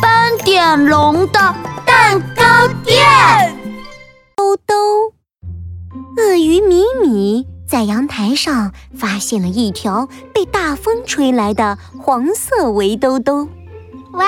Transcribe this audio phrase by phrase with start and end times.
[0.00, 1.54] 斑点龙的
[1.86, 2.98] 蛋糕店。
[4.36, 4.74] 兜兜，
[6.16, 13.48] 鳄鱼米米在阳台上发现了一条被大风吹来的黄色围兜兜。
[14.12, 14.26] 哇，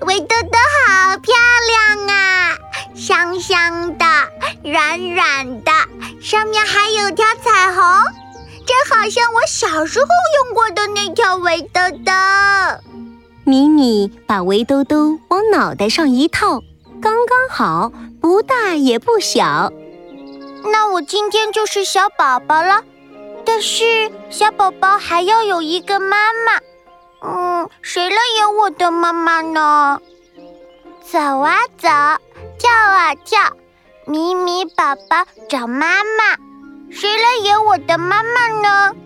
[0.00, 1.34] 围兜兜好漂
[1.68, 2.56] 亮啊！
[2.94, 4.04] 香香的，
[4.64, 5.70] 软软的，
[6.20, 7.82] 上面还有条彩虹，
[8.66, 10.06] 这好像我小时候
[10.44, 12.12] 用过的那条围兜兜。
[13.48, 16.64] 米米把围兜兜往脑袋上一套，
[17.00, 19.72] 刚刚好，不大也不小。
[20.64, 22.82] 那我今天就是小宝宝了，
[23.44, 26.60] 但是小宝宝还要有一个妈妈。
[27.22, 30.00] 嗯，谁来演我的妈妈呢？
[31.04, 31.86] 走啊走，
[32.58, 33.52] 跳啊跳，
[34.06, 36.36] 米米宝宝找妈妈，
[36.90, 38.96] 谁来演我的妈妈呢？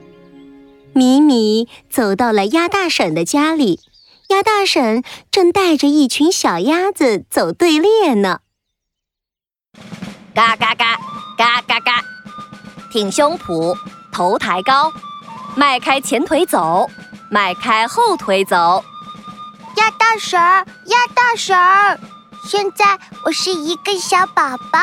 [0.94, 3.80] 米米走到了鸭大婶的家里，
[4.30, 5.02] 鸭大婶
[5.32, 8.38] 正带着一群小鸭子走队列呢。
[10.32, 10.96] 嘎嘎嘎，
[11.36, 12.00] 嘎嘎嘎，
[12.92, 13.76] 挺胸脯，
[14.12, 14.92] 头抬高，
[15.56, 16.88] 迈开前腿走。
[17.28, 18.84] 迈开后腿走，
[19.76, 21.98] 鸭大婶儿，鸭大婶儿，
[22.44, 24.78] 现在我是一个小宝宝，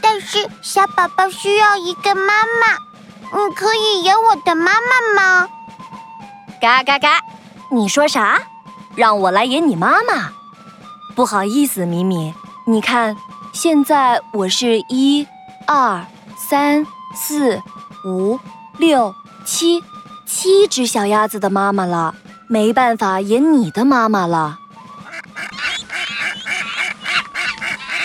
[0.00, 2.78] 但是小宝宝需要一个妈妈，
[3.32, 5.48] 你可以演我的妈妈吗？
[6.60, 7.20] 嘎嘎嘎，
[7.70, 8.40] 你说啥？
[8.96, 10.32] 让我来演你妈妈？
[11.14, 12.34] 不好意思，米米，
[12.66, 13.16] 你看，
[13.52, 15.26] 现在我是一、
[15.66, 16.04] 二、
[16.36, 17.62] 三、四、
[18.04, 18.38] 五、
[18.78, 19.14] 六、
[19.44, 19.82] 七。
[20.26, 22.14] 七只小鸭子的妈妈了，
[22.48, 24.58] 没办法演你的妈妈了。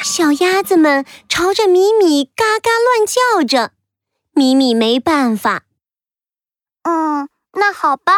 [0.04, 3.72] 小鸭子们朝着米米嘎嘎乱叫着，
[4.34, 5.64] 米米没办法。
[6.84, 8.14] 嗯，那好吧，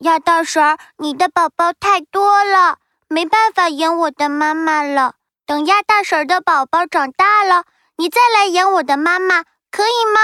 [0.00, 2.76] 鸭大婶儿，你的宝宝太多了，
[3.08, 5.14] 没办法演我的妈妈了。
[5.46, 7.64] 等鸭大婶儿的宝宝长大了，
[7.96, 10.20] 你再来演我的妈妈，可以吗？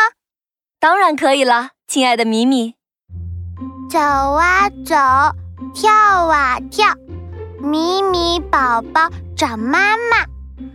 [0.78, 2.74] 当然可以了，亲爱的米米。
[3.88, 4.94] 走啊走，
[5.74, 6.94] 跳啊跳，
[7.58, 10.26] 米米宝宝找妈妈，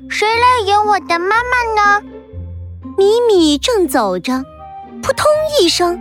[0.09, 2.03] 谁来演我的妈妈呢？
[2.97, 4.43] 米米正走着，
[5.03, 5.27] 扑通
[5.61, 5.99] 一声，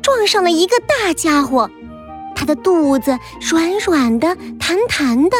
[0.00, 1.68] 撞上了一个大家伙，
[2.46, 5.36] 他的肚子软软的、弹弹的。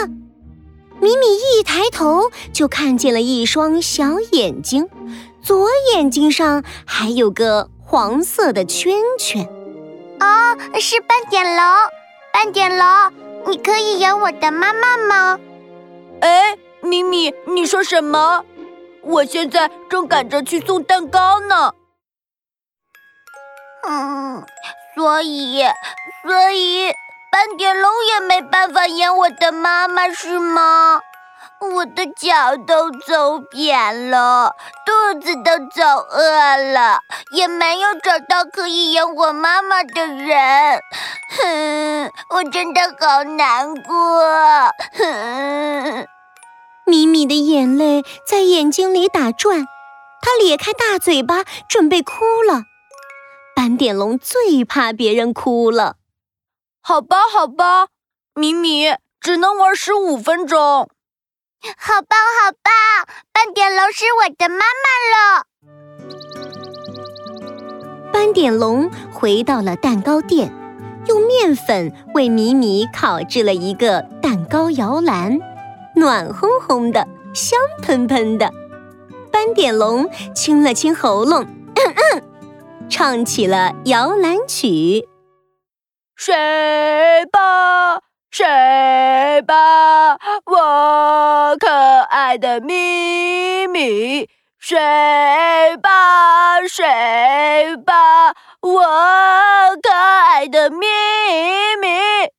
[1.01, 4.89] 米米一抬头，就看见了一双小眼睛，
[5.41, 9.47] 左眼睛上还有个黄色的圈圈。
[10.19, 11.65] 哦，是斑点龙，
[12.33, 12.87] 斑点龙，
[13.47, 15.39] 你可以演我的妈妈吗？
[16.21, 18.45] 哎，米米，你说什么？
[19.03, 21.73] 我现在正赶着去送蛋糕呢。
[23.89, 24.45] 嗯，
[24.97, 25.63] 所以，
[26.27, 26.91] 所以
[27.31, 31.01] 斑点龙也没办法演我的妈妈，是吗？
[31.61, 36.99] 我的脚都走扁了，肚子都走饿了，
[37.31, 40.81] 也没有找到可以演我妈妈的人。
[41.39, 44.21] 哼，我真的好难过。
[44.99, 46.07] 哼，
[46.87, 49.65] 米米的眼泪在眼睛里打转，
[50.21, 52.65] 他咧开大嘴巴准备哭了。
[53.55, 55.95] 斑点龙最怕别人哭了。
[56.89, 57.89] 好吧，好吧，
[58.37, 60.89] 米米只能玩十五分钟。
[61.77, 62.73] 好棒，好棒！
[63.33, 65.47] 斑点龙是我的妈妈了。
[68.13, 70.53] 斑点龙回到了蛋糕店，
[71.09, 75.41] 用面粉为米米烤制了一个蛋糕摇篮，
[75.97, 78.53] 暖烘烘的，香喷喷的。
[79.33, 82.23] 斑点龙清了清喉咙，嗯嗯，
[82.89, 85.09] 唱起了摇篮曲：
[86.17, 86.35] 睡
[87.31, 88.01] 吧。
[88.31, 88.45] 睡
[89.47, 94.29] 吧，我可爱的咪咪。
[94.59, 94.77] 睡
[95.83, 96.85] 吧，睡
[97.87, 98.83] 吧，我
[99.81, 100.87] 可爱的咪
[101.81, 102.31] 咪。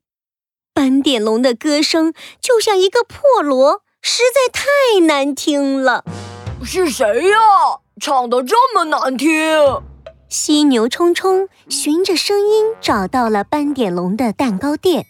[0.73, 6.03] 斑点龙的歌声就像一个破锣，实在太难听了。
[6.63, 7.37] 是谁呀？
[7.99, 9.81] 唱的这么难听？
[10.29, 15.05] 犀牛冲冲循着声音找到了斑点龙的蛋糕店。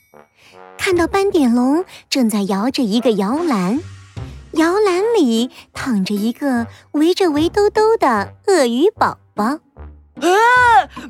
[0.77, 3.79] 看到斑点龙正在摇着一个摇篮，
[4.51, 9.43] 摇篮里躺着一个围着围兜兜的鳄鱼宝宝。
[9.43, 10.29] 啊，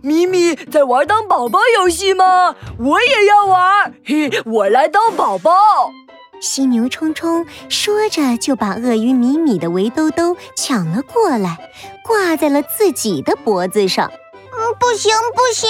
[0.01, 2.55] 咪咪在玩当宝宝游戏吗？
[2.79, 5.91] 我也要玩，嘿，我来当宝宝。
[6.39, 11.57] 犀牛冲冲说着，就把鳄鱼米米的围兜兜抢了过来，
[12.03, 14.11] 挂在了自己的脖子上。
[14.51, 15.69] 嗯，不行不行，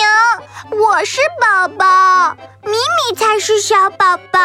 [0.77, 4.39] 我是宝宝，米米才是小宝宝。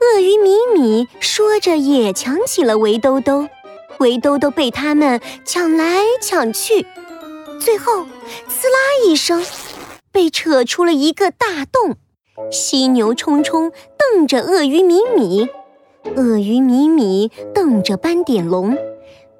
[0.00, 3.48] 鳄鳄鱼米米说着也抢起了围兜兜，
[3.98, 6.84] 围兜兜被他们抢来抢去，
[7.60, 9.46] 最后呲啦一声，
[10.10, 11.96] 被扯出了一个大洞。
[12.50, 15.48] 犀牛冲冲瞪着鳄鱼米米，
[16.16, 18.76] 鳄鱼米米瞪着斑点龙，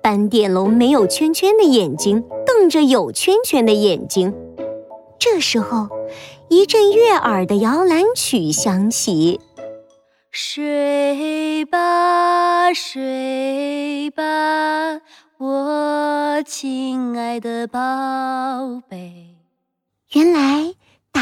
[0.03, 4.35] 斑点龙没有圈圈的眼睛瞪着有圈圈的眼睛。
[5.19, 5.89] 这时候，
[6.49, 9.41] 一阵悦耳的摇篮曲响起。
[10.31, 15.01] 睡吧，睡吧，
[15.39, 17.79] 我亲爱的宝
[18.89, 19.35] 贝。
[20.13, 20.75] 原来，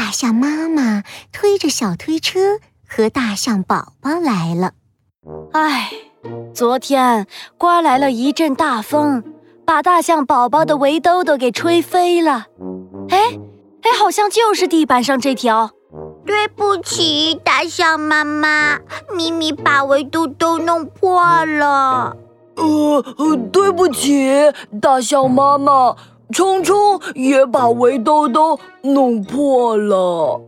[0.07, 4.71] 大象妈妈推着小推车和大象宝宝来了。
[5.51, 5.91] 唉，
[6.53, 7.27] 昨天
[7.57, 9.21] 刮来了一阵大风，
[9.65, 12.45] 把大象宝宝的围兜兜给吹飞了。
[13.09, 13.37] 哎，
[13.81, 15.71] 哎，好像就是地板上这条。
[16.25, 18.79] 对不起，大象妈妈，
[19.13, 22.15] 咪咪把围兜兜弄破了。
[22.55, 24.31] 呃呃，对不起，
[24.81, 25.97] 大象妈妈，
[26.31, 30.41] 冲冲也把围兜兜弄破了。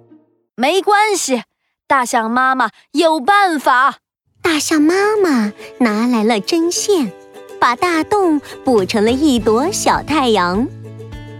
[0.55, 1.43] 没关系，
[1.87, 3.97] 大象妈妈有办法。
[4.41, 7.11] 大象妈妈拿来了针线，
[7.59, 10.67] 把大洞补成了一朵小太阳。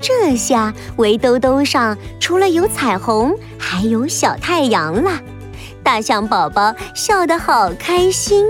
[0.01, 5.19] 这下围兜兜上除了有彩虹，还有小太阳了。
[5.83, 8.45] 大象宝宝笑得好开心。